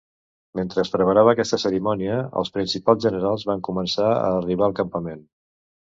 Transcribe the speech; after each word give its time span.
Mentre 0.59 0.79
es 0.83 0.89
preparava 0.95 1.33
aquesta 1.37 1.59
cerimònia, 1.65 2.17
els 2.43 2.51
principals 2.57 3.07
generals 3.07 3.49
van 3.53 3.65
començar 3.71 4.11
a 4.19 4.29
arribar 4.43 4.69
al 4.71 4.79
campament. 4.85 5.27